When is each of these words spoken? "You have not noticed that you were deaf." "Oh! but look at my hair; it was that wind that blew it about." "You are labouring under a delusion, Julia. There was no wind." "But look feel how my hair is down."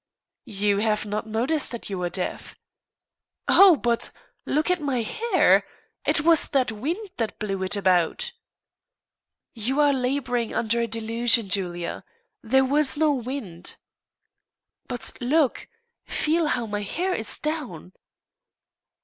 "You 0.49 0.79
have 0.79 1.05
not 1.05 1.27
noticed 1.27 1.69
that 1.71 1.87
you 1.91 1.99
were 1.99 2.09
deaf." 2.09 2.55
"Oh! 3.47 3.75
but 3.75 4.09
look 4.47 4.71
at 4.71 4.81
my 4.81 5.03
hair; 5.03 5.63
it 6.07 6.21
was 6.21 6.47
that 6.47 6.71
wind 6.71 7.09
that 7.17 7.37
blew 7.37 7.61
it 7.61 7.75
about." 7.75 8.31
"You 9.53 9.79
are 9.79 9.93
labouring 9.93 10.55
under 10.55 10.79
a 10.81 10.87
delusion, 10.87 11.49
Julia. 11.49 12.03
There 12.41 12.65
was 12.65 12.97
no 12.97 13.11
wind." 13.13 13.75
"But 14.87 15.11
look 15.21 15.67
feel 16.07 16.47
how 16.47 16.65
my 16.65 16.81
hair 16.81 17.13
is 17.13 17.37
down." 17.37 17.93